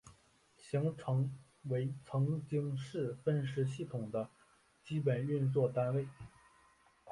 [0.57, 1.31] 行程
[1.65, 4.27] 为曾经是分时系统的
[4.83, 6.07] 基本运作单位。